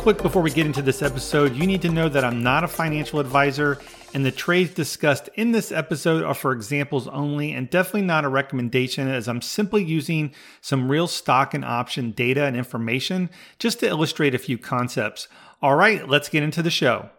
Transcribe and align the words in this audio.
quick 0.00 0.22
before 0.22 0.40
we 0.40 0.50
get 0.50 0.64
into 0.64 0.80
this 0.80 1.02
episode, 1.02 1.54
you 1.54 1.66
need 1.66 1.82
to 1.82 1.90
know 1.90 2.08
that 2.08 2.24
I'm 2.24 2.42
not 2.42 2.64
a 2.64 2.68
financial 2.68 3.20
advisor, 3.20 3.78
and 4.14 4.24
the 4.24 4.30
trades 4.30 4.72
discussed 4.72 5.28
in 5.34 5.52
this 5.52 5.70
episode 5.70 6.24
are 6.24 6.32
for 6.32 6.52
examples 6.52 7.06
only 7.06 7.52
and 7.52 7.68
definitely 7.68 8.06
not 8.06 8.24
a 8.24 8.30
recommendation, 8.30 9.08
as 9.08 9.28
I'm 9.28 9.42
simply 9.42 9.84
using 9.84 10.32
some 10.62 10.90
real 10.90 11.06
stock 11.06 11.52
and 11.52 11.66
option 11.66 12.12
data 12.12 12.44
and 12.44 12.56
information 12.56 13.28
just 13.58 13.80
to 13.80 13.88
illustrate 13.88 14.34
a 14.34 14.38
few 14.38 14.56
concepts. 14.56 15.28
All 15.60 15.74
right, 15.74 16.08
let's 16.08 16.30
get 16.30 16.42
into 16.42 16.62
the 16.62 16.70
show. 16.70 17.10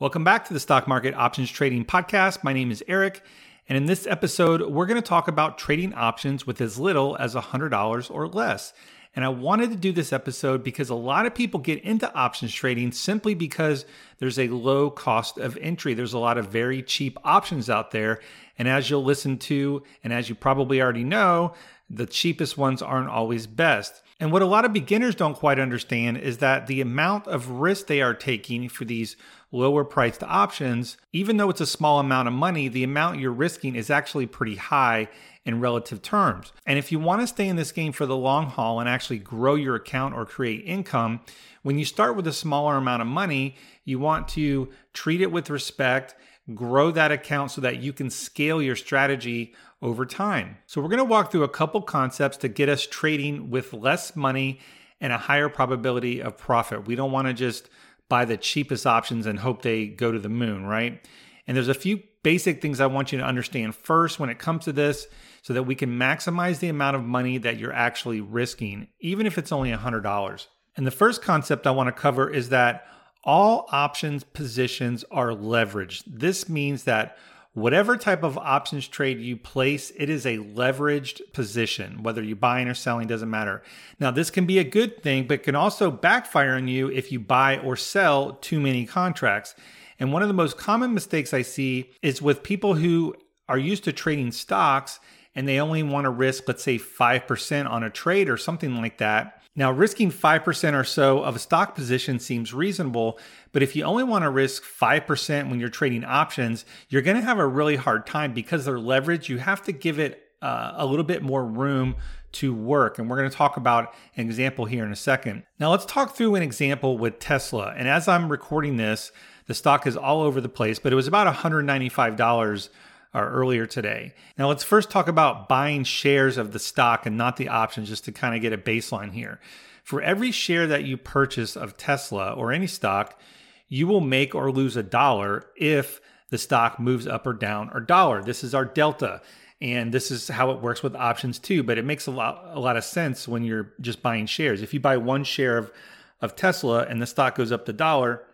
Welcome 0.00 0.24
back 0.24 0.44
to 0.46 0.52
the 0.52 0.58
Stock 0.58 0.88
Market 0.88 1.14
Options 1.14 1.52
Trading 1.52 1.84
Podcast. 1.84 2.42
My 2.42 2.52
name 2.52 2.72
is 2.72 2.82
Eric. 2.88 3.22
And 3.68 3.78
in 3.78 3.86
this 3.86 4.08
episode, 4.08 4.60
we're 4.72 4.86
going 4.86 5.00
to 5.00 5.08
talk 5.08 5.28
about 5.28 5.56
trading 5.56 5.94
options 5.94 6.48
with 6.48 6.60
as 6.60 6.80
little 6.80 7.16
as 7.16 7.36
$100 7.36 8.10
or 8.10 8.26
less. 8.26 8.74
And 9.16 9.24
I 9.24 9.28
wanted 9.28 9.70
to 9.70 9.76
do 9.76 9.92
this 9.92 10.12
episode 10.12 10.64
because 10.64 10.90
a 10.90 10.94
lot 10.94 11.24
of 11.24 11.34
people 11.34 11.60
get 11.60 11.82
into 11.84 12.12
options 12.14 12.52
trading 12.52 12.90
simply 12.92 13.34
because 13.34 13.86
there's 14.18 14.38
a 14.38 14.48
low 14.48 14.90
cost 14.90 15.38
of 15.38 15.56
entry. 15.58 15.94
There's 15.94 16.14
a 16.14 16.18
lot 16.18 16.36
of 16.36 16.48
very 16.48 16.82
cheap 16.82 17.18
options 17.24 17.70
out 17.70 17.92
there. 17.92 18.20
And 18.58 18.66
as 18.66 18.90
you'll 18.90 19.04
listen 19.04 19.38
to, 19.38 19.82
and 20.02 20.12
as 20.12 20.28
you 20.28 20.34
probably 20.34 20.82
already 20.82 21.04
know, 21.04 21.54
the 21.88 22.06
cheapest 22.06 22.58
ones 22.58 22.82
aren't 22.82 23.08
always 23.08 23.46
best. 23.46 24.02
And 24.20 24.30
what 24.30 24.42
a 24.42 24.46
lot 24.46 24.64
of 24.64 24.72
beginners 24.72 25.14
don't 25.14 25.34
quite 25.34 25.58
understand 25.58 26.18
is 26.18 26.38
that 26.38 26.66
the 26.66 26.80
amount 26.80 27.26
of 27.26 27.50
risk 27.50 27.88
they 27.88 28.00
are 28.00 28.14
taking 28.14 28.68
for 28.68 28.84
these 28.84 29.16
lower 29.50 29.84
priced 29.84 30.22
options, 30.22 30.96
even 31.12 31.36
though 31.36 31.50
it's 31.50 31.60
a 31.60 31.66
small 31.66 31.98
amount 31.98 32.28
of 32.28 32.34
money, 32.34 32.68
the 32.68 32.84
amount 32.84 33.18
you're 33.18 33.32
risking 33.32 33.74
is 33.74 33.90
actually 33.90 34.26
pretty 34.26 34.56
high 34.56 35.08
in 35.44 35.60
relative 35.60 36.00
terms. 36.00 36.52
And 36.64 36.78
if 36.78 36.90
you 36.90 36.98
want 36.98 37.20
to 37.20 37.26
stay 37.26 37.48
in 37.48 37.56
this 37.56 37.72
game 37.72 37.92
for 37.92 38.06
the 38.06 38.16
long 38.16 38.46
haul 38.46 38.80
and 38.80 38.88
actually 38.88 39.18
grow 39.18 39.56
your 39.56 39.74
account 39.74 40.14
or 40.14 40.24
create 40.24 40.64
income, 40.64 41.20
when 41.62 41.78
you 41.78 41.84
start 41.84 42.16
with 42.16 42.26
a 42.26 42.32
smaller 42.32 42.76
amount 42.76 43.02
of 43.02 43.08
money, 43.08 43.56
you 43.84 43.98
want 43.98 44.28
to 44.28 44.70
treat 44.92 45.20
it 45.20 45.32
with 45.32 45.50
respect, 45.50 46.14
grow 46.54 46.90
that 46.90 47.12
account 47.12 47.50
so 47.50 47.60
that 47.60 47.78
you 47.78 47.92
can 47.92 48.10
scale 48.10 48.62
your 48.62 48.76
strategy 48.76 49.54
over 49.84 50.04
time. 50.04 50.56
So, 50.66 50.80
we're 50.80 50.88
going 50.88 50.98
to 50.98 51.04
walk 51.04 51.30
through 51.30 51.44
a 51.44 51.48
couple 51.48 51.80
concepts 51.82 52.38
to 52.38 52.48
get 52.48 52.68
us 52.68 52.86
trading 52.86 53.50
with 53.50 53.72
less 53.72 54.16
money 54.16 54.58
and 55.00 55.12
a 55.12 55.18
higher 55.18 55.48
probability 55.48 56.20
of 56.20 56.36
profit. 56.38 56.86
We 56.86 56.96
don't 56.96 57.12
want 57.12 57.28
to 57.28 57.34
just 57.34 57.68
buy 58.08 58.24
the 58.24 58.36
cheapest 58.36 58.86
options 58.86 59.26
and 59.26 59.38
hope 59.38 59.62
they 59.62 59.86
go 59.86 60.10
to 60.10 60.18
the 60.18 60.28
moon, 60.28 60.66
right? 60.66 61.06
And 61.46 61.56
there's 61.56 61.68
a 61.68 61.74
few 61.74 62.02
basic 62.22 62.62
things 62.62 62.80
I 62.80 62.86
want 62.86 63.12
you 63.12 63.18
to 63.18 63.24
understand 63.24 63.74
first 63.74 64.18
when 64.18 64.30
it 64.30 64.38
comes 64.38 64.64
to 64.64 64.72
this 64.72 65.06
so 65.42 65.52
that 65.52 65.64
we 65.64 65.74
can 65.74 65.90
maximize 65.90 66.58
the 66.58 66.70
amount 66.70 66.96
of 66.96 67.04
money 67.04 67.36
that 67.38 67.58
you're 67.58 67.72
actually 67.72 68.22
risking, 68.22 68.88
even 69.00 69.26
if 69.26 69.36
it's 69.36 69.52
only 69.52 69.70
$100. 69.70 70.46
And 70.76 70.86
the 70.86 70.90
first 70.90 71.22
concept 71.22 71.66
I 71.66 71.70
want 71.70 71.88
to 71.88 71.92
cover 71.92 72.30
is 72.30 72.48
that 72.48 72.86
all 73.24 73.68
options 73.70 74.24
positions 74.24 75.04
are 75.10 75.30
leveraged. 75.30 76.04
This 76.06 76.48
means 76.48 76.84
that 76.84 77.16
whatever 77.54 77.96
type 77.96 78.22
of 78.22 78.36
options 78.36 78.86
trade 78.86 79.20
you 79.20 79.36
place, 79.36 79.92
it 79.96 80.10
is 80.10 80.26
a 80.26 80.38
leveraged 80.38 81.32
position. 81.32 82.02
Whether 82.02 82.22
you're 82.22 82.36
buying 82.36 82.68
or 82.68 82.74
selling 82.74 83.06
doesn't 83.06 83.30
matter. 83.30 83.62
Now, 83.98 84.10
this 84.10 84.30
can 84.30 84.44
be 84.44 84.58
a 84.58 84.64
good 84.64 85.02
thing, 85.02 85.26
but 85.26 85.44
can 85.44 85.54
also 85.54 85.90
backfire 85.90 86.54
on 86.54 86.68
you 86.68 86.90
if 86.90 87.10
you 87.10 87.20
buy 87.20 87.58
or 87.58 87.76
sell 87.76 88.34
too 88.34 88.60
many 88.60 88.84
contracts. 88.84 89.54
And 89.98 90.12
one 90.12 90.22
of 90.22 90.28
the 90.28 90.34
most 90.34 90.58
common 90.58 90.92
mistakes 90.92 91.32
I 91.32 91.42
see 91.42 91.90
is 92.02 92.20
with 92.20 92.42
people 92.42 92.74
who 92.74 93.14
are 93.48 93.58
used 93.58 93.84
to 93.84 93.92
trading 93.92 94.32
stocks 94.32 94.98
and 95.34 95.48
they 95.48 95.60
only 95.60 95.82
want 95.82 96.04
to 96.04 96.10
risk, 96.10 96.44
let's 96.46 96.62
say, 96.62 96.78
5% 96.78 97.70
on 97.70 97.82
a 97.82 97.90
trade 97.90 98.28
or 98.28 98.36
something 98.36 98.76
like 98.76 98.98
that. 98.98 99.43
Now, 99.56 99.70
risking 99.70 100.10
5% 100.10 100.74
or 100.74 100.82
so 100.82 101.22
of 101.22 101.36
a 101.36 101.38
stock 101.38 101.76
position 101.76 102.18
seems 102.18 102.52
reasonable, 102.52 103.18
but 103.52 103.62
if 103.62 103.76
you 103.76 103.84
only 103.84 104.02
want 104.02 104.24
to 104.24 104.30
risk 104.30 104.64
5% 104.64 105.48
when 105.48 105.60
you're 105.60 105.68
trading 105.68 106.04
options, 106.04 106.64
you're 106.88 107.02
going 107.02 107.16
to 107.16 107.22
have 107.22 107.38
a 107.38 107.46
really 107.46 107.76
hard 107.76 108.04
time 108.04 108.34
because 108.34 108.64
they're 108.64 108.78
leveraged. 108.78 109.28
You 109.28 109.38
have 109.38 109.62
to 109.64 109.72
give 109.72 110.00
it 110.00 110.24
uh, 110.42 110.72
a 110.76 110.84
little 110.84 111.04
bit 111.04 111.22
more 111.22 111.44
room 111.44 111.94
to 112.32 112.52
work. 112.52 112.98
And 112.98 113.08
we're 113.08 113.16
going 113.16 113.30
to 113.30 113.36
talk 113.36 113.56
about 113.56 113.94
an 114.16 114.26
example 114.26 114.64
here 114.64 114.84
in 114.84 114.90
a 114.90 114.96
second. 114.96 115.44
Now, 115.60 115.70
let's 115.70 115.86
talk 115.86 116.16
through 116.16 116.34
an 116.34 116.42
example 116.42 116.98
with 116.98 117.20
Tesla. 117.20 117.72
And 117.76 117.88
as 117.88 118.08
I'm 118.08 118.28
recording 118.28 118.76
this, 118.76 119.12
the 119.46 119.54
stock 119.54 119.86
is 119.86 119.96
all 119.96 120.22
over 120.22 120.40
the 120.40 120.48
place, 120.48 120.80
but 120.80 120.92
it 120.92 120.96
was 120.96 121.06
about 121.06 121.32
$195 121.32 122.68
or 123.14 123.30
earlier 123.30 123.66
today. 123.66 124.12
Now, 124.36 124.48
let's 124.48 124.64
first 124.64 124.90
talk 124.90 125.08
about 125.08 125.48
buying 125.48 125.84
shares 125.84 126.36
of 126.36 126.52
the 126.52 126.58
stock 126.58 127.06
and 127.06 127.16
not 127.16 127.36
the 127.36 127.48
options, 127.48 127.88
just 127.88 128.04
to 128.06 128.12
kind 128.12 128.34
of 128.34 128.42
get 128.42 128.52
a 128.52 128.58
baseline 128.58 129.12
here. 129.12 129.40
For 129.84 130.02
every 130.02 130.32
share 130.32 130.66
that 130.66 130.84
you 130.84 130.96
purchase 130.96 131.56
of 131.56 131.76
Tesla 131.76 132.32
or 132.32 132.52
any 132.52 132.66
stock, 132.66 133.20
you 133.68 133.86
will 133.86 134.00
make 134.00 134.34
or 134.34 134.50
lose 134.50 134.76
a 134.76 134.82
dollar 134.82 135.46
if 135.56 136.00
the 136.30 136.38
stock 136.38 136.80
moves 136.80 137.06
up 137.06 137.26
or 137.26 137.32
down 137.32 137.70
or 137.72 137.80
dollar. 137.80 138.22
This 138.22 138.42
is 138.42 138.54
our 138.54 138.64
delta. 138.64 139.22
And 139.60 139.92
this 139.92 140.10
is 140.10 140.28
how 140.28 140.50
it 140.50 140.60
works 140.60 140.82
with 140.82 140.96
options 140.96 141.38
too, 141.38 141.62
but 141.62 141.78
it 141.78 141.84
makes 141.84 142.06
a 142.06 142.10
lot 142.10 142.44
a 142.52 142.60
lot 142.60 142.76
of 142.76 142.84
sense 142.84 143.28
when 143.28 143.44
you're 143.44 143.72
just 143.80 144.02
buying 144.02 144.26
shares. 144.26 144.60
If 144.62 144.74
you 144.74 144.80
buy 144.80 144.96
one 144.96 145.24
share 145.24 145.56
of, 145.56 145.72
of 146.20 146.36
Tesla 146.36 146.84
and 146.84 147.00
the 147.00 147.06
stock 147.06 147.36
goes 147.36 147.52
up 147.52 147.64
to 147.66 147.72
dollar, 147.72 148.24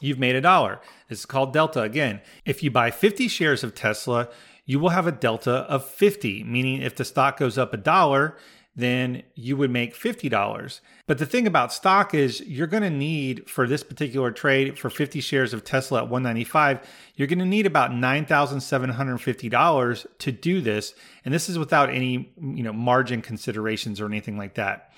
you've 0.00 0.18
made 0.18 0.34
a 0.34 0.40
dollar. 0.40 0.80
This 1.08 1.20
is 1.20 1.26
called 1.26 1.52
delta 1.52 1.82
again. 1.82 2.20
If 2.44 2.62
you 2.62 2.70
buy 2.70 2.90
50 2.90 3.28
shares 3.28 3.62
of 3.62 3.74
Tesla, 3.74 4.28
you 4.64 4.78
will 4.78 4.90
have 4.90 5.06
a 5.06 5.12
delta 5.12 5.66
of 5.68 5.84
50, 5.84 6.44
meaning 6.44 6.82
if 6.82 6.96
the 6.96 7.04
stock 7.04 7.38
goes 7.38 7.58
up 7.58 7.74
a 7.74 7.76
dollar, 7.76 8.36
then 8.76 9.24
you 9.34 9.56
would 9.56 9.70
make 9.70 9.94
$50. 9.94 10.80
But 11.06 11.18
the 11.18 11.26
thing 11.26 11.46
about 11.46 11.72
stock 11.72 12.14
is 12.14 12.40
you're 12.42 12.66
going 12.68 12.84
to 12.84 12.90
need 12.90 13.50
for 13.50 13.66
this 13.66 13.82
particular 13.82 14.30
trade 14.30 14.78
for 14.78 14.88
50 14.88 15.20
shares 15.20 15.52
of 15.52 15.64
Tesla 15.64 16.02
at 16.02 16.08
195, 16.08 16.88
you're 17.16 17.26
going 17.26 17.40
to 17.40 17.44
need 17.44 17.66
about 17.66 17.90
$9,750 17.90 20.06
to 20.18 20.32
do 20.32 20.60
this, 20.60 20.94
and 21.24 21.34
this 21.34 21.48
is 21.48 21.58
without 21.58 21.90
any, 21.90 22.32
you 22.40 22.62
know, 22.62 22.72
margin 22.72 23.22
considerations 23.22 24.00
or 24.00 24.06
anything 24.06 24.38
like 24.38 24.54
that. 24.54 24.92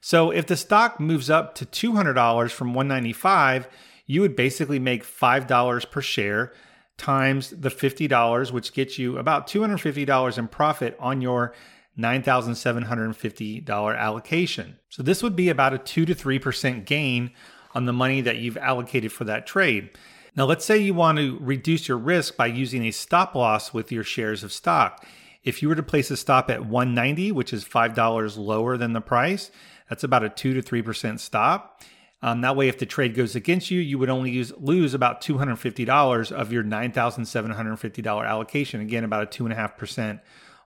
So 0.00 0.30
if 0.30 0.46
the 0.46 0.56
stock 0.56 0.98
moves 0.98 1.28
up 1.28 1.54
to 1.56 1.66
$200 1.66 2.50
from 2.50 2.72
195, 2.72 3.68
you 4.10 4.22
would 4.22 4.34
basically 4.34 4.80
make 4.80 5.04
$5 5.04 5.90
per 5.90 6.00
share 6.00 6.52
times 6.98 7.50
the 7.50 7.68
$50, 7.68 8.50
which 8.50 8.72
gets 8.72 8.98
you 8.98 9.18
about 9.18 9.46
$250 9.46 10.38
in 10.38 10.48
profit 10.48 10.96
on 10.98 11.20
your 11.20 11.54
$9,750 11.96 13.96
allocation. 13.96 14.78
So 14.88 15.04
this 15.04 15.22
would 15.22 15.36
be 15.36 15.48
about 15.48 15.74
a 15.74 15.78
2 15.78 16.06
to 16.06 16.14
3% 16.14 16.86
gain 16.86 17.30
on 17.72 17.86
the 17.86 17.92
money 17.92 18.20
that 18.20 18.38
you've 18.38 18.56
allocated 18.56 19.12
for 19.12 19.22
that 19.24 19.46
trade. 19.46 19.90
Now, 20.34 20.44
let's 20.44 20.64
say 20.64 20.78
you 20.78 20.94
want 20.94 21.18
to 21.18 21.38
reduce 21.40 21.86
your 21.86 21.98
risk 21.98 22.36
by 22.36 22.46
using 22.46 22.86
a 22.86 22.90
stop 22.90 23.36
loss 23.36 23.72
with 23.72 23.92
your 23.92 24.02
shares 24.02 24.42
of 24.42 24.52
stock. 24.52 25.06
If 25.44 25.62
you 25.62 25.68
were 25.68 25.76
to 25.76 25.84
place 25.84 26.10
a 26.10 26.16
stop 26.16 26.50
at 26.50 26.66
190, 26.66 27.30
which 27.30 27.52
is 27.52 27.64
$5 27.64 28.36
lower 28.36 28.76
than 28.76 28.92
the 28.92 29.00
price, 29.00 29.52
that's 29.88 30.02
about 30.02 30.24
a 30.24 30.28
2 30.28 30.60
to 30.60 30.62
3% 30.62 31.20
stop. 31.20 31.80
Um, 32.22 32.42
that 32.42 32.54
way, 32.54 32.68
if 32.68 32.78
the 32.78 32.86
trade 32.86 33.14
goes 33.14 33.34
against 33.34 33.70
you, 33.70 33.80
you 33.80 33.98
would 33.98 34.10
only 34.10 34.30
use, 34.30 34.52
lose 34.58 34.92
about 34.92 35.22
$250 35.22 36.32
of 36.32 36.52
your 36.52 36.62
$9,750 36.62 38.28
allocation. 38.28 38.80
Again, 38.80 39.04
about 39.04 39.22
a 39.22 39.42
2.5% 39.42 40.20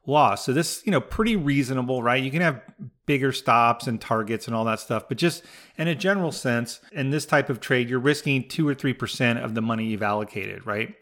loss. 0.06 0.44
So 0.44 0.52
this, 0.52 0.82
you 0.84 0.92
know, 0.92 1.00
pretty 1.00 1.36
reasonable, 1.36 2.02
right? 2.02 2.22
You 2.22 2.30
can 2.30 2.42
have 2.42 2.60
bigger 3.06 3.32
stops 3.32 3.86
and 3.86 3.98
targets 4.00 4.46
and 4.46 4.54
all 4.54 4.64
that 4.64 4.80
stuff, 4.80 5.08
but 5.08 5.16
just 5.16 5.42
in 5.78 5.88
a 5.88 5.94
general 5.94 6.32
sense, 6.32 6.80
in 6.92 7.10
this 7.10 7.26
type 7.26 7.48
of 7.48 7.60
trade, 7.60 7.88
you're 7.88 8.00
risking 8.00 8.48
2 8.48 8.68
or 8.68 8.74
3% 8.74 9.42
of 9.42 9.54
the 9.54 9.62
money 9.62 9.86
you've 9.86 10.02
allocated, 10.02 10.66
right? 10.66 10.94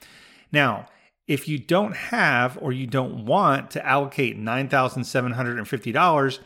Now, 0.52 0.87
if 1.26 1.49
you 1.49 1.58
don't 1.58 1.96
have 1.96 2.58
or 2.60 2.72
you 2.72 2.87
don't 2.87 3.26
want 3.26 3.70
to 3.72 3.87
allocate 3.87 4.38
$9,750, 4.38 6.38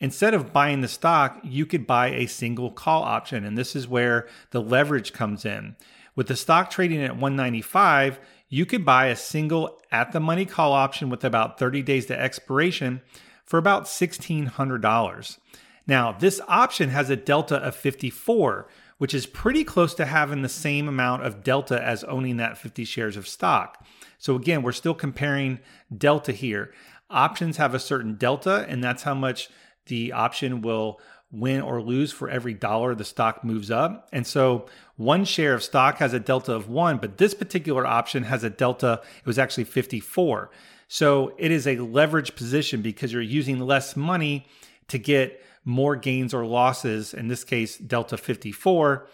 Instead 0.00 0.32
of 0.32 0.52
buying 0.52 0.80
the 0.80 0.88
stock, 0.88 1.38
you 1.44 1.66
could 1.66 1.86
buy 1.86 2.08
a 2.08 2.26
single 2.26 2.70
call 2.70 3.02
option. 3.02 3.44
And 3.44 3.56
this 3.56 3.76
is 3.76 3.86
where 3.86 4.26
the 4.50 4.62
leverage 4.62 5.12
comes 5.12 5.44
in. 5.44 5.76
With 6.16 6.26
the 6.26 6.36
stock 6.36 6.70
trading 6.70 7.02
at 7.02 7.16
195, 7.16 8.18
you 8.48 8.66
could 8.66 8.84
buy 8.84 9.06
a 9.06 9.16
single 9.16 9.80
at 9.92 10.12
the 10.12 10.20
money 10.20 10.44
call 10.44 10.72
option 10.72 11.10
with 11.10 11.22
about 11.22 11.58
30 11.58 11.82
days 11.82 12.06
to 12.06 12.18
expiration 12.18 13.02
for 13.44 13.58
about 13.58 13.84
$1,600. 13.84 15.38
Now, 15.86 16.12
this 16.12 16.40
option 16.48 16.90
has 16.90 17.10
a 17.10 17.16
delta 17.16 17.56
of 17.56 17.74
54, 17.74 18.68
which 18.98 19.14
is 19.14 19.26
pretty 19.26 19.64
close 19.64 19.94
to 19.94 20.06
having 20.06 20.42
the 20.42 20.48
same 20.48 20.88
amount 20.88 21.24
of 21.24 21.42
delta 21.42 21.82
as 21.82 22.04
owning 22.04 22.36
that 22.36 22.58
50 22.58 22.84
shares 22.84 23.16
of 23.16 23.28
stock. 23.28 23.84
So, 24.18 24.34
again, 24.36 24.62
we're 24.62 24.72
still 24.72 24.94
comparing 24.94 25.60
delta 25.96 26.32
here. 26.32 26.72
Options 27.08 27.56
have 27.56 27.74
a 27.74 27.80
certain 27.80 28.14
delta, 28.14 28.66
and 28.68 28.84
that's 28.84 29.02
how 29.02 29.14
much 29.14 29.48
the 29.90 30.12
option 30.12 30.62
will 30.62 30.98
win 31.30 31.60
or 31.60 31.82
lose 31.82 32.10
for 32.12 32.30
every 32.30 32.54
dollar 32.54 32.94
the 32.94 33.04
stock 33.04 33.44
moves 33.44 33.70
up. 33.70 34.08
And 34.12 34.26
so 34.26 34.66
one 34.96 35.24
share 35.24 35.54
of 35.54 35.62
stock 35.62 35.98
has 35.98 36.14
a 36.14 36.18
delta 36.18 36.52
of 36.54 36.68
one, 36.70 36.96
but 36.96 37.18
this 37.18 37.34
particular 37.34 37.86
option 37.86 38.22
has 38.24 38.42
a 38.42 38.50
delta, 38.50 39.00
it 39.18 39.26
was 39.26 39.38
actually 39.38 39.64
54. 39.64 40.50
So 40.88 41.34
it 41.38 41.50
is 41.52 41.66
a 41.66 41.76
leverage 41.76 42.34
position 42.34 42.82
because 42.82 43.12
you're 43.12 43.22
using 43.40 43.60
less 43.60 43.94
money 43.96 44.46
to 44.88 44.98
get 44.98 45.44
more 45.64 45.94
gains 45.94 46.34
or 46.34 46.44
losses, 46.46 47.14
in 47.14 47.28
this 47.28 47.44
case, 47.44 47.76
delta 47.76 48.16
54. 48.16 49.06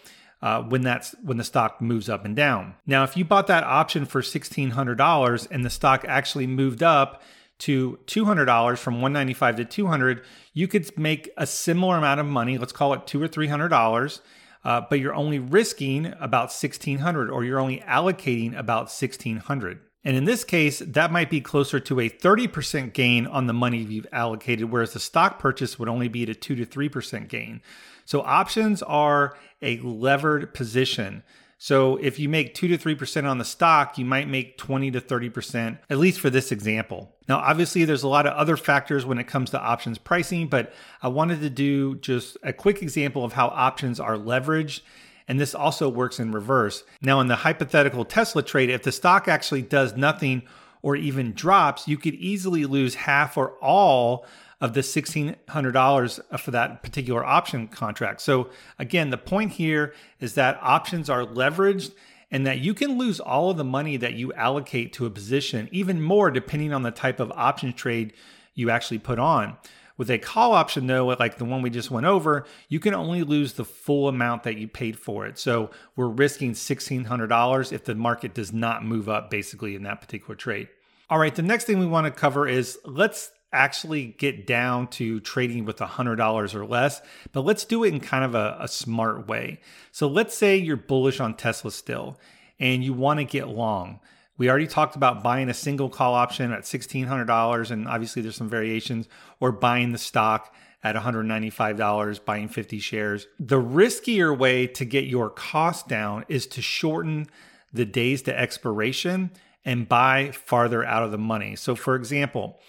uh, 0.42 0.62
when 0.62 0.82
that's 0.82 1.14
when 1.22 1.38
the 1.38 1.44
stock 1.44 1.80
moves 1.80 2.08
up 2.08 2.24
and 2.24 2.36
down. 2.36 2.74
Now, 2.86 3.04
if 3.04 3.16
you 3.16 3.24
bought 3.24 3.46
that 3.46 3.64
option 3.64 4.04
for 4.04 4.22
sixteen 4.22 4.70
hundred 4.70 4.96
dollars 4.98 5.46
and 5.50 5.64
the 5.64 5.70
stock 5.70 6.04
actually 6.06 6.46
moved 6.46 6.82
up 6.82 7.22
to 7.58 7.98
two 8.06 8.24
hundred 8.24 8.46
dollars 8.46 8.80
from 8.80 9.00
one 9.00 9.12
ninety 9.12 9.34
five 9.34 9.56
to 9.56 9.64
two 9.64 9.86
hundred, 9.86 10.22
you 10.52 10.68
could 10.68 10.96
make 10.98 11.30
a 11.36 11.46
similar 11.46 11.96
amount 11.96 12.20
of 12.20 12.26
money. 12.26 12.58
Let's 12.58 12.72
call 12.72 12.92
it 12.94 13.06
two 13.06 13.22
or 13.22 13.28
three 13.28 13.48
hundred 13.48 13.68
dollars. 13.68 14.20
Uh, 14.64 14.82
but 14.90 14.98
you're 14.98 15.14
only 15.14 15.38
risking 15.38 16.06
about 16.18 16.50
1600 16.50 17.30
or 17.30 17.44
you're 17.44 17.60
only 17.60 17.78
allocating 17.86 18.48
about 18.58 18.86
1600 18.86 19.78
and 20.06 20.16
in 20.16 20.24
this 20.24 20.44
case, 20.44 20.78
that 20.86 21.10
might 21.10 21.30
be 21.30 21.40
closer 21.40 21.80
to 21.80 21.98
a 21.98 22.08
30% 22.08 22.92
gain 22.92 23.26
on 23.26 23.48
the 23.48 23.52
money 23.52 23.78
you've 23.78 24.06
allocated, 24.12 24.70
whereas 24.70 24.92
the 24.92 25.00
stock 25.00 25.40
purchase 25.40 25.80
would 25.80 25.88
only 25.88 26.06
be 26.06 26.22
at 26.22 26.28
a 26.28 26.34
2 26.34 26.54
to 26.54 26.64
3% 26.64 27.26
gain. 27.26 27.60
So 28.04 28.22
options 28.22 28.84
are 28.84 29.36
a 29.60 29.80
levered 29.80 30.54
position. 30.54 31.24
So 31.58 31.96
if 31.96 32.18
you 32.18 32.28
make 32.28 32.54
2 32.54 32.68
to 32.68 32.78
3% 32.78 33.28
on 33.28 33.38
the 33.38 33.44
stock, 33.44 33.96
you 33.96 34.04
might 34.04 34.28
make 34.28 34.58
20 34.58 34.90
to 34.90 35.00
30%, 35.00 35.78
at 35.88 35.98
least 35.98 36.20
for 36.20 36.28
this 36.28 36.52
example. 36.52 37.14
Now, 37.28 37.38
obviously, 37.38 37.84
there's 37.84 38.02
a 38.02 38.08
lot 38.08 38.26
of 38.26 38.34
other 38.34 38.56
factors 38.56 39.06
when 39.06 39.18
it 39.18 39.26
comes 39.26 39.50
to 39.50 39.60
options 39.60 39.98
pricing, 39.98 40.48
but 40.48 40.72
I 41.02 41.08
wanted 41.08 41.40
to 41.40 41.50
do 41.50 41.96
just 41.96 42.36
a 42.42 42.52
quick 42.52 42.82
example 42.82 43.24
of 43.24 43.32
how 43.32 43.48
options 43.48 43.98
are 43.98 44.16
leveraged 44.16 44.82
and 45.28 45.40
this 45.40 45.54
also 45.54 45.88
works 45.88 46.20
in 46.20 46.32
reverse. 46.32 46.84
Now, 47.02 47.20
in 47.20 47.26
the 47.26 47.36
hypothetical 47.36 48.04
Tesla 48.04 48.42
trade, 48.42 48.70
if 48.70 48.82
the 48.82 48.92
stock 48.92 49.28
actually 49.28 49.62
does 49.62 49.96
nothing 49.96 50.42
or 50.82 50.94
even 50.94 51.32
drops, 51.32 51.88
you 51.88 51.98
could 51.98 52.14
easily 52.14 52.64
lose 52.64 52.94
half 52.94 53.36
or 53.36 53.52
all 53.60 54.24
of 54.60 54.72
the 54.72 54.80
$1,600 54.80 56.40
for 56.40 56.50
that 56.50 56.82
particular 56.82 57.24
option 57.24 57.68
contract. 57.68 58.20
So, 58.20 58.48
again, 58.78 59.10
the 59.10 59.18
point 59.18 59.52
here 59.52 59.94
is 60.18 60.34
that 60.34 60.58
options 60.62 61.10
are 61.10 61.24
leveraged 61.24 61.92
and 62.30 62.46
that 62.46 62.58
you 62.58 62.74
can 62.74 62.98
lose 62.98 63.20
all 63.20 63.50
of 63.50 63.56
the 63.56 63.64
money 63.64 63.96
that 63.98 64.14
you 64.14 64.32
allocate 64.32 64.92
to 64.94 65.06
a 65.06 65.10
position, 65.10 65.68
even 65.72 66.00
more 66.00 66.30
depending 66.30 66.72
on 66.72 66.82
the 66.82 66.90
type 66.90 67.20
of 67.20 67.30
option 67.32 67.72
trade 67.72 68.14
you 68.54 68.70
actually 68.70 68.98
put 68.98 69.18
on. 69.18 69.56
With 69.98 70.10
a 70.10 70.18
call 70.18 70.52
option, 70.52 70.86
though, 70.86 71.06
like 71.06 71.38
the 71.38 71.44
one 71.46 71.62
we 71.62 71.70
just 71.70 71.90
went 71.90 72.06
over, 72.06 72.44
you 72.68 72.80
can 72.80 72.92
only 72.92 73.22
lose 73.22 73.54
the 73.54 73.64
full 73.64 74.08
amount 74.08 74.42
that 74.42 74.58
you 74.58 74.68
paid 74.68 74.98
for 74.98 75.26
it. 75.26 75.38
So 75.38 75.70
we're 75.96 76.08
risking 76.08 76.52
$1,600 76.52 77.72
if 77.72 77.84
the 77.84 77.94
market 77.94 78.34
does 78.34 78.52
not 78.52 78.84
move 78.84 79.08
up, 79.08 79.30
basically, 79.30 79.74
in 79.74 79.84
that 79.84 80.02
particular 80.02 80.34
trade. 80.34 80.68
All 81.08 81.18
right, 81.18 81.34
the 81.34 81.42
next 81.42 81.64
thing 81.64 81.78
we 81.78 81.86
want 81.86 82.04
to 82.06 82.10
cover 82.10 82.46
is 82.46 82.78
let's 82.84 83.30
actually 83.52 84.06
get 84.18 84.46
down 84.46 84.88
to 84.88 85.20
trading 85.20 85.64
with 85.64 85.78
$100 85.78 86.54
or 86.54 86.66
less, 86.66 87.00
but 87.32 87.42
let's 87.42 87.64
do 87.64 87.84
it 87.84 87.92
in 87.92 88.00
kind 88.00 88.24
of 88.24 88.34
a, 88.34 88.56
a 88.60 88.68
smart 88.68 89.28
way. 89.28 89.60
So 89.92 90.08
let's 90.08 90.36
say 90.36 90.56
you're 90.56 90.76
bullish 90.76 91.20
on 91.20 91.34
Tesla 91.34 91.70
still 91.70 92.18
and 92.58 92.84
you 92.84 92.92
want 92.92 93.18
to 93.20 93.24
get 93.24 93.48
long. 93.48 94.00
We 94.38 94.50
already 94.50 94.66
talked 94.66 94.96
about 94.96 95.22
buying 95.22 95.48
a 95.48 95.54
single 95.54 95.88
call 95.88 96.14
option 96.14 96.52
at 96.52 96.62
$1,600, 96.62 97.70
and 97.70 97.88
obviously 97.88 98.20
there's 98.20 98.36
some 98.36 98.50
variations, 98.50 99.08
or 99.40 99.50
buying 99.50 99.92
the 99.92 99.98
stock 99.98 100.54
at 100.84 100.94
$195, 100.94 102.24
buying 102.24 102.48
50 102.48 102.78
shares. 102.78 103.26
The 103.40 103.60
riskier 103.60 104.36
way 104.36 104.66
to 104.66 104.84
get 104.84 105.06
your 105.06 105.30
cost 105.30 105.88
down 105.88 106.24
is 106.28 106.46
to 106.48 106.62
shorten 106.62 107.28
the 107.72 107.86
days 107.86 108.22
to 108.22 108.38
expiration 108.38 109.30
and 109.64 109.88
buy 109.88 110.30
farther 110.32 110.84
out 110.84 111.02
of 111.02 111.10
the 111.10 111.18
money. 111.18 111.56
So, 111.56 111.74
for 111.74 111.96
example, 111.96 112.60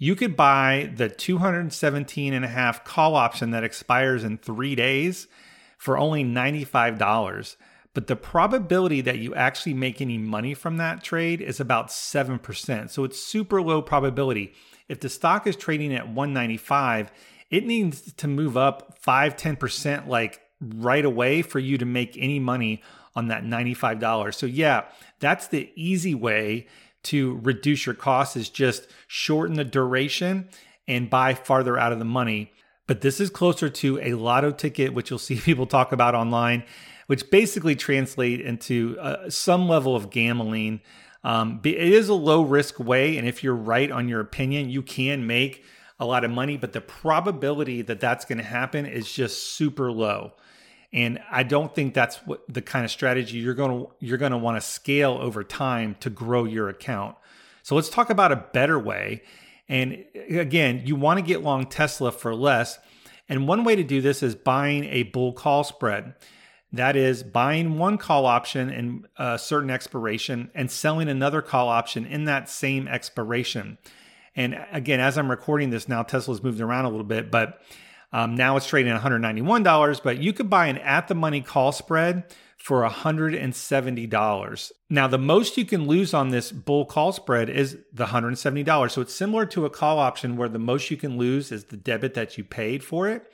you 0.00 0.16
could 0.16 0.34
buy 0.34 0.90
the 0.96 1.08
217 1.08 2.34
and 2.34 2.44
a 2.44 2.48
half 2.48 2.82
call 2.82 3.14
option 3.14 3.52
that 3.52 3.62
expires 3.62 4.24
in 4.24 4.38
three 4.38 4.74
days 4.74 5.28
for 5.78 5.96
only 5.96 6.24
$95 6.24 7.56
but 7.92 8.06
the 8.06 8.16
probability 8.16 9.00
that 9.00 9.18
you 9.18 9.34
actually 9.34 9.74
make 9.74 10.00
any 10.00 10.16
money 10.16 10.54
from 10.54 10.76
that 10.76 11.02
trade 11.02 11.40
is 11.40 11.58
about 11.58 11.88
7%. 11.88 12.90
So 12.90 13.04
it's 13.04 13.20
super 13.20 13.60
low 13.60 13.82
probability. 13.82 14.54
If 14.88 15.00
the 15.00 15.08
stock 15.08 15.46
is 15.46 15.56
trading 15.56 15.92
at 15.94 16.06
195, 16.06 17.10
it 17.50 17.66
needs 17.66 18.12
to 18.12 18.28
move 18.28 18.56
up 18.56 18.98
5 19.00 19.36
10% 19.36 20.06
like 20.06 20.40
right 20.60 21.04
away 21.04 21.42
for 21.42 21.58
you 21.58 21.78
to 21.78 21.86
make 21.86 22.16
any 22.16 22.38
money 22.38 22.82
on 23.16 23.26
that 23.28 23.42
$95. 23.42 24.34
So 24.34 24.46
yeah, 24.46 24.84
that's 25.18 25.48
the 25.48 25.72
easy 25.74 26.14
way 26.14 26.68
to 27.04 27.38
reduce 27.42 27.86
your 27.86 27.94
costs 27.94 28.36
is 28.36 28.48
just 28.48 28.86
shorten 29.06 29.56
the 29.56 29.64
duration 29.64 30.48
and 30.86 31.10
buy 31.10 31.34
farther 31.34 31.78
out 31.78 31.92
of 31.92 31.98
the 31.98 32.04
money. 32.04 32.52
But 32.86 33.00
this 33.00 33.20
is 33.20 33.30
closer 33.30 33.68
to 33.68 34.00
a 34.00 34.14
lotto 34.14 34.50
ticket, 34.50 34.92
which 34.92 35.10
you'll 35.10 35.18
see 35.18 35.36
people 35.40 35.66
talk 35.66 35.92
about 35.92 36.14
online 36.14 36.64
which 37.10 37.28
basically 37.28 37.74
translate 37.74 38.40
into 38.40 38.96
uh, 39.00 39.28
some 39.28 39.68
level 39.68 39.96
of 39.96 40.10
gambling. 40.10 40.80
Um, 41.24 41.60
it 41.64 41.74
is 41.74 42.08
a 42.08 42.14
low 42.14 42.42
risk 42.42 42.78
way, 42.78 43.18
and 43.18 43.26
if 43.26 43.42
you're 43.42 43.52
right 43.52 43.90
on 43.90 44.08
your 44.08 44.20
opinion, 44.20 44.70
you 44.70 44.80
can 44.80 45.26
make 45.26 45.64
a 45.98 46.06
lot 46.06 46.22
of 46.22 46.30
money, 46.30 46.56
but 46.56 46.72
the 46.72 46.80
probability 46.80 47.82
that 47.82 47.98
that's 47.98 48.24
going 48.24 48.38
to 48.38 48.44
happen 48.44 48.86
is 48.86 49.12
just 49.12 49.56
super 49.56 49.90
low. 49.90 50.34
And 50.92 51.20
I 51.30 51.44
don't 51.44 51.74
think 51.74 51.94
that's 51.94 52.16
what 52.26 52.42
the 52.48 52.62
kind 52.62 52.84
of 52.84 52.90
strategy 52.90 53.38
you're 53.38 53.54
going 53.54 53.70
to 53.70 53.90
you're 54.00 54.18
going 54.18 54.32
to 54.32 54.38
want 54.38 54.56
to 54.56 54.60
scale 54.60 55.18
over 55.20 55.44
time 55.44 55.96
to 56.00 56.10
grow 56.10 56.44
your 56.44 56.68
account. 56.68 57.16
So 57.62 57.76
let's 57.76 57.88
talk 57.88 58.10
about 58.10 58.32
a 58.32 58.36
better 58.36 58.78
way. 58.78 59.22
And 59.68 60.04
uh, 60.16 60.40
again, 60.40 60.82
you 60.84 60.96
want 60.96 61.18
to 61.18 61.24
get 61.24 61.42
long 61.42 61.66
Tesla 61.66 62.10
for 62.10 62.34
less. 62.34 62.78
And 63.28 63.46
one 63.46 63.62
way 63.62 63.76
to 63.76 63.84
do 63.84 64.00
this 64.00 64.22
is 64.22 64.34
buying 64.34 64.84
a 64.86 65.04
bull 65.04 65.32
call 65.32 65.62
spread. 65.62 66.14
That 66.72 66.96
is 66.96 67.22
buying 67.22 67.78
one 67.78 67.96
call 67.96 68.26
option 68.26 68.70
in 68.70 69.06
a 69.16 69.38
certain 69.38 69.70
expiration 69.70 70.50
and 70.54 70.70
selling 70.70 71.08
another 71.08 71.42
call 71.42 71.68
option 71.68 72.04
in 72.04 72.24
that 72.24 72.48
same 72.48 72.88
expiration. 72.88 73.78
And 74.36 74.58
again, 74.72 75.00
as 75.00 75.18
I'm 75.18 75.30
recording 75.30 75.70
this 75.70 75.88
now, 75.88 76.02
Tesla's 76.02 76.42
moved 76.42 76.60
around 76.60 76.84
a 76.84 76.88
little 76.88 77.04
bit, 77.04 77.30
but 77.30 77.60
um, 78.12 78.34
now 78.34 78.56
it's 78.56 78.66
trading 78.66 78.92
at 78.92 79.00
$191. 79.00 80.02
But 80.02 80.18
you 80.18 80.32
could 80.32 80.50
buy 80.50 80.66
an 80.66 80.78
at 80.78 81.08
the 81.08 81.14
money 81.14 81.40
call 81.40 81.72
spread 81.72 82.24
for 82.56 82.86
$170. 82.86 84.72
Now, 84.90 85.06
the 85.06 85.18
most 85.18 85.56
you 85.56 85.64
can 85.64 85.86
lose 85.86 86.12
on 86.12 86.28
this 86.28 86.52
bull 86.52 86.84
call 86.84 87.12
spread 87.12 87.48
is 87.48 87.78
the 87.92 88.06
$170. 88.06 88.90
So 88.90 89.00
it's 89.00 89.14
similar 89.14 89.46
to 89.46 89.64
a 89.64 89.70
call 89.70 89.98
option 89.98 90.36
where 90.36 90.48
the 90.48 90.58
most 90.58 90.90
you 90.90 90.96
can 90.96 91.16
lose 91.16 91.52
is 91.52 91.64
the 91.64 91.76
debit 91.76 92.14
that 92.14 92.36
you 92.36 92.44
paid 92.44 92.84
for 92.84 93.08
it. 93.08 93.32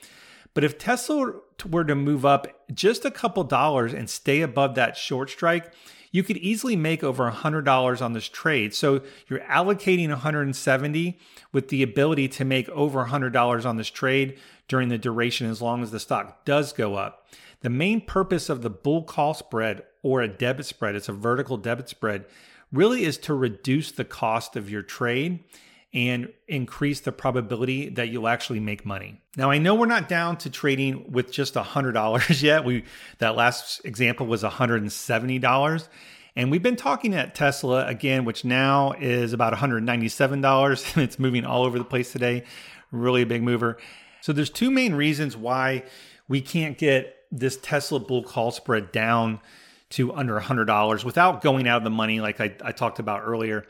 But 0.55 0.65
if 0.65 0.79
Tesla 0.79 1.35
were 1.69 1.85
to 1.85 1.95
move 1.95 2.25
up 2.25 2.47
just 2.73 3.05
a 3.05 3.11
couple 3.11 3.45
dollars 3.45 3.93
and 3.93 4.09
stay 4.09 4.43
above 4.43 4.75
that 4.77 4.97
short 4.97 5.29
strike, 5.29 5.73
you 6.17 6.23
could 6.23 6.39
easily 6.39 6.77
make 6.77 7.05
over 7.05 7.31
$100 7.31 8.03
on 8.03 8.13
this 8.15 8.27
trade. 8.27 8.75
So 8.75 9.03
you're 9.29 9.41
allocating 9.41 10.09
170 10.09 11.19
with 11.53 11.69
the 11.69 11.83
ability 11.83 12.27
to 12.29 12.45
make 12.47 12.71
over 12.71 13.05
$100 13.05 13.67
on 13.67 13.77
this 13.77 13.91
trade 13.91 14.39
during 14.67 14.89
the 14.89 14.97
duration 14.97 15.47
as 15.51 15.61
long 15.61 15.83
as 15.83 15.91
the 15.91 16.01
stock 16.01 16.47
does 16.47 16.73
go 16.73 16.95
up. 16.95 17.29
The 17.61 17.69
main 17.69 18.01
purpose 18.01 18.49
of 18.49 18.63
the 18.63 18.71
bull 18.71 19.03
call 19.03 19.35
spread 19.35 19.83
or 20.03 20.23
a 20.23 20.29
debit 20.29 20.65
spread, 20.65 20.95
it's 20.95 21.11
a 21.11 21.13
vertical 21.13 21.59
debit 21.59 21.91
spread, 21.91 22.25
really 22.73 23.05
is 23.05 23.19
to 23.19 23.35
reduce 23.35 23.93
the 23.93 24.05
cost 24.05 24.57
of 24.57 24.71
your 24.71 24.83
trade 24.83 25.45
and 25.97 26.31
increase 26.47 27.01
the 27.01 27.11
probability 27.11 27.89
that 27.89 28.11
you'll 28.11 28.29
actually 28.29 28.61
make 28.61 28.85
money. 28.85 29.19
Now, 29.35 29.51
I 29.51 29.57
know 29.57 29.75
we're 29.75 29.87
not 29.87 30.11
down 30.11 30.37
to 30.39 30.51
trading 30.51 31.11
with 31.11 31.33
just 31.33 31.55
$100 31.55 32.43
yet. 32.43 32.67
We 32.67 32.85
that 33.17 33.35
last 33.35 33.81
example 33.83 34.27
was 34.27 34.43
$170. 34.43 35.89
And 36.37 36.51
we've 36.51 36.63
been 36.63 36.77
talking 36.77 37.15
at 37.15 37.35
Tesla 37.35 37.87
again, 37.87 38.27
which 38.27 38.45
now 38.45 38.93
is 39.01 39.33
about 39.33 39.55
$197. 39.55 40.93
And 40.95 41.03
it's 41.03 41.19
moving 41.19 41.47
all 41.47 41.65
over 41.65 41.79
the 41.79 41.85
place 41.85 42.13
today. 42.13 42.45
Really 42.93 43.23
a 43.23 43.27
big 43.27 43.43
mover. 43.43 43.79
So 44.21 44.35
there's 44.35 44.51
two 44.51 44.71
main 44.71 44.95
reasons 44.95 45.35
why 45.35 45.85
we 46.29 46.43
can't 46.43 46.77
get 46.77 47.17
this 47.33 47.57
Tesla 47.57 48.01
bull 48.01 48.23
call 48.23 48.51
spread 48.51 48.93
down 48.93 49.41
to 49.89 50.13
under 50.13 50.39
$100 50.39 51.05
without 51.05 51.41
going 51.41 51.67
out 51.67 51.79
of 51.79 51.85
the 51.85 51.91
money 51.91 52.21
like 52.21 52.39
I, 52.39 52.55
I 52.63 52.73
talked 52.73 52.99
about 52.99 53.23
earlier. 53.25 53.65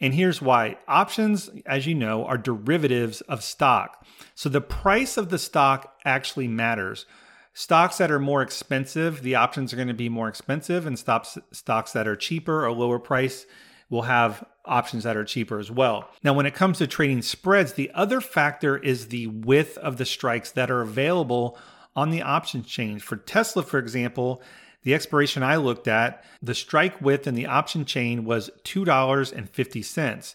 And 0.00 0.14
here's 0.14 0.40
why 0.40 0.78
options, 0.88 1.50
as 1.66 1.86
you 1.86 1.94
know, 1.94 2.24
are 2.24 2.38
derivatives 2.38 3.20
of 3.22 3.42
stock. 3.42 4.06
So 4.34 4.48
the 4.48 4.60
price 4.60 5.16
of 5.16 5.28
the 5.28 5.38
stock 5.38 5.94
actually 6.04 6.48
matters. 6.48 7.06
Stocks 7.52 7.98
that 7.98 8.10
are 8.10 8.18
more 8.18 8.42
expensive, 8.42 9.22
the 9.22 9.34
options 9.34 9.72
are 9.72 9.76
going 9.76 9.88
to 9.88 9.94
be 9.94 10.08
more 10.08 10.28
expensive, 10.28 10.86
and 10.86 10.98
stocks, 10.98 11.36
stocks 11.52 11.92
that 11.92 12.08
are 12.08 12.16
cheaper 12.16 12.64
or 12.64 12.72
lower 12.72 12.98
price 12.98 13.44
will 13.90 14.02
have 14.02 14.44
options 14.64 15.04
that 15.04 15.16
are 15.16 15.24
cheaper 15.24 15.58
as 15.58 15.70
well. 15.70 16.08
Now, 16.22 16.32
when 16.32 16.46
it 16.46 16.54
comes 16.54 16.78
to 16.78 16.86
trading 16.86 17.22
spreads, 17.22 17.72
the 17.72 17.90
other 17.92 18.20
factor 18.20 18.78
is 18.78 19.08
the 19.08 19.26
width 19.26 19.76
of 19.78 19.96
the 19.96 20.04
strikes 20.06 20.52
that 20.52 20.70
are 20.70 20.80
available 20.80 21.58
on 21.96 22.10
the 22.10 22.22
options 22.22 22.68
chain. 22.68 23.00
For 23.00 23.16
Tesla, 23.16 23.64
for 23.64 23.78
example, 23.78 24.42
the 24.82 24.94
expiration 24.94 25.42
I 25.42 25.56
looked 25.56 25.88
at, 25.88 26.24
the 26.42 26.54
strike 26.54 27.00
width 27.00 27.26
in 27.26 27.34
the 27.34 27.46
option 27.46 27.84
chain 27.84 28.24
was 28.24 28.50
$2.50. 28.64 30.34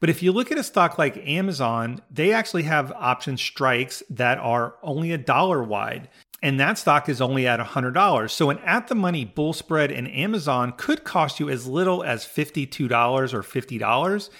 But 0.00 0.10
if 0.10 0.22
you 0.22 0.30
look 0.30 0.52
at 0.52 0.58
a 0.58 0.62
stock 0.62 0.96
like 0.98 1.16
Amazon, 1.26 2.02
they 2.10 2.32
actually 2.32 2.62
have 2.64 2.92
option 2.92 3.36
strikes 3.36 4.02
that 4.10 4.38
are 4.38 4.74
only 4.82 5.12
a 5.12 5.18
dollar 5.18 5.62
wide. 5.62 6.08
and 6.42 6.60
that 6.60 6.78
stock 6.78 7.08
is 7.08 7.20
only 7.20 7.46
at 7.46 7.58
$100. 7.58 8.30
So 8.30 8.50
an 8.50 8.58
at 8.58 8.86
the 8.88 8.94
money 8.94 9.24
bull 9.24 9.52
spread 9.52 9.90
in 9.90 10.06
Amazon 10.06 10.72
could 10.76 11.02
cost 11.04 11.40
you 11.40 11.50
as 11.50 11.66
little 11.66 12.04
as 12.04 12.24
$52 12.24 13.34
or 13.34 13.42
$50 13.42 14.30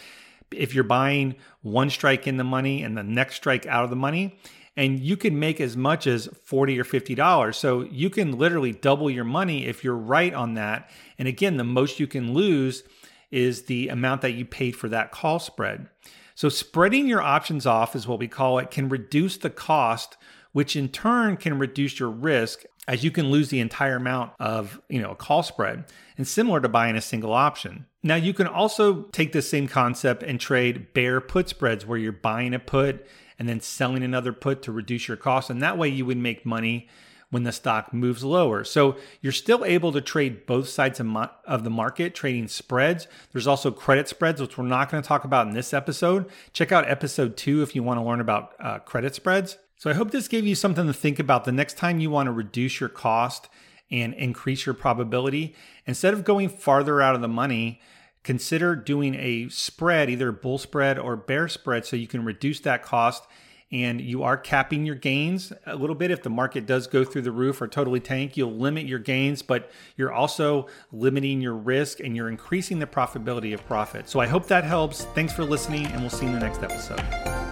if 0.53 0.75
you're 0.75 0.85
buying 0.85 1.35
one 1.63 1.91
strike 1.91 2.27
in 2.27 2.37
the 2.37 2.45
money 2.45 2.83
and 2.83 2.97
the 2.97 3.03
next 3.03 3.37
strike 3.37 3.67
out 3.67 3.85
of 3.85 3.91
the 3.91 3.97
money. 3.97 4.39
And 4.79 5.01
you 5.01 5.17
can 5.17 5.39
make 5.39 5.61
as 5.61 5.77
much 5.77 6.07
as 6.07 6.29
40 6.45 6.79
or 6.79 6.85
$50. 6.85 7.55
So 7.55 7.83
you 7.83 8.09
can 8.11 8.39
literally 8.39 8.73
double 8.73 9.11
your 9.11 9.25
money 9.25 9.67
if 9.67 9.83
you're 9.83 9.97
right 9.97 10.33
on 10.33 10.55
that. 10.55 10.89
And 11.19 11.27
again, 11.27 11.57
the 11.57 11.65
most 11.65 11.99
you 11.99 12.07
can 12.07 12.33
lose 12.33 12.85
is 13.31 13.65
the 13.65 13.89
amount 13.89 14.23
that 14.23 14.33
you 14.33 14.45
paid 14.45 14.77
for 14.77 14.89
that 14.89 15.11
call 15.11 15.41
spread. 15.41 15.89
So 16.37 16.49
spreading 16.49 17.09
your 17.09 17.21
options 17.21 17.67
off 17.67 17.97
is 17.97 18.07
what 18.07 18.21
we 18.21 18.29
call 18.29 18.59
it, 18.59 18.71
can 18.71 18.89
reduce 18.89 19.37
the 19.37 19.51
cost 19.51 20.17
which 20.53 20.77
in 20.77 20.89
turn 20.89 21.37
can 21.37 21.59
reduce 21.59 22.01
your 22.01 22.11
risk 22.11 22.65
as 22.87 23.05
you 23.05 23.11
can 23.11 23.31
lose 23.31 23.51
the 23.51 23.61
entire 23.61 23.97
amount 23.97 24.33
of, 24.41 24.81
you 24.89 25.01
know, 25.01 25.11
a 25.11 25.15
call 25.15 25.43
spread 25.43 25.85
and 26.17 26.27
similar 26.27 26.61
to 26.61 26.69
buying 26.69 26.97
a 26.97 27.01
single 27.01 27.33
option. 27.33 27.87
Now 28.03 28.17
you 28.17 28.33
can 28.33 28.47
also 28.47 29.03
take 29.13 29.33
the 29.33 29.43
same 29.43 29.69
concept 29.69 30.23
and 30.23 30.41
trade 30.41 30.95
bear 30.95 31.21
put 31.21 31.49
spreads 31.49 31.85
where 31.85 31.99
you're 31.99 32.13
buying 32.13 32.55
a 32.55 32.59
put 32.59 33.07
and 33.39 33.49
then 33.49 33.61
selling 33.61 34.03
another 34.03 34.33
put 34.33 34.63
to 34.63 34.73
reduce 34.73 35.09
your 35.09 35.17
cost 35.17 35.51
and 35.51 35.63
that 35.63 35.79
way 35.79 35.89
you 35.89 36.05
would 36.05 36.19
make 36.19 36.45
money 36.45 36.89
when 37.31 37.43
the 37.43 37.53
stock 37.53 37.93
moves 37.93 38.25
lower. 38.25 38.65
So 38.65 38.97
you're 39.21 39.33
still 39.33 39.65
able 39.65 39.93
to 39.93 40.01
trade 40.01 40.47
both 40.47 40.69
sides 40.69 40.99
of, 40.99 41.65
the 41.65 41.71
market, 41.71 42.15
trading 42.15 42.49
spreads. 42.49 43.07
There's 43.33 43.47
also 43.47 43.71
credit 43.71 44.09
spreads, 44.09 44.41
which 44.41 44.57
we're 44.57 44.65
not 44.65 44.91
going 44.91 45.03
to 45.03 45.07
talk 45.07 45.25
about 45.25 45.47
in 45.47 45.53
this 45.53 45.75
episode. 45.75 46.27
Check 46.53 46.73
out 46.73 46.89
episode 46.89 47.37
two 47.37 47.63
if 47.63 47.75
you 47.75 47.83
want 47.83 48.01
to 48.01 48.05
learn 48.05 48.21
about 48.21 48.55
uh, 48.59 48.79
credit 48.79 49.15
spreads. 49.15 49.59
So 49.77 49.91
I 49.91 49.95
hope 49.95 50.11
this 50.11 50.27
gave 50.27 50.47
you 50.47 50.55
something 50.55 50.87
to 50.87 50.93
think 50.93 51.19
about 51.19 51.45
the 51.45 51.53
next 51.53 51.77
time 51.77 52.01
you 52.01 52.11
want 52.11 52.27
to 52.29 52.33
reduce 52.33 52.81
your 52.81 52.89
cost 52.89 53.49
and 53.91 54.15
increase 54.15 54.67
your 54.67 54.75
probability. 54.75 55.55
Instead 55.87 56.15
of 56.15 56.25
going 56.25 56.49
farther 56.49 57.01
out 57.01 57.15
of 57.15 57.21
the 57.21 57.29
money, 57.29 57.81
consider 58.23 58.77
doing 58.77 59.15
a 59.15 59.49
spread, 59.49 60.11
either 60.11 60.33
bull 60.33 60.59
spread 60.59 60.99
or 60.99 61.17
bear 61.17 61.49
spread, 61.49 61.87
so 61.87 61.97
you 61.97 62.07
can 62.07 62.25
reduce 62.25 62.61
that 62.61 62.83
cost 62.83 63.25
and 63.71 64.01
you 64.01 64.23
are 64.23 64.37
capping 64.37 64.87
your 64.87 64.95
gains 64.95 65.53
a 65.67 65.77
little 65.77 65.95
bit. 65.95 66.11
If 66.11 66.23
the 66.23 66.31
market 66.31 66.67
does 66.67 66.87
go 66.87 67.05
through 67.05 67.23
the 67.23 67.33
roof 67.33 67.61
or 67.61 67.69
totally 67.69 68.01
tank, 68.01 68.37
you'll 68.37 68.57
limit 68.57 68.87
your 68.87 68.99
gains, 68.99 69.43
but 69.43 69.71
you're 69.97 70.13
also 70.13 70.69
limiting 70.91 71.41
your 71.41 71.55
risk 71.55 72.01
and 72.01 72.17
you're 72.17 72.31
increasing 72.31 72.79
the 72.79 72.87
profitability 72.87 73.53
of 73.53 73.65
profit. 73.67 74.09
So 74.09 74.21
I 74.21 74.27
hope 74.27 74.47
that 74.47 74.65
helps. 74.65 75.05
Thanks 75.07 75.35
for 75.35 75.45
listening, 75.45 75.87
and 75.87 76.01
we'll 76.01 76.11
see 76.11 76.25
you 76.25 76.33
in 76.33 76.39
the 76.39 76.47
next 76.47 76.63
episode. 76.63 77.48